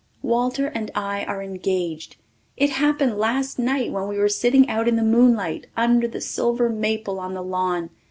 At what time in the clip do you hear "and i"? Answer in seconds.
0.65-1.25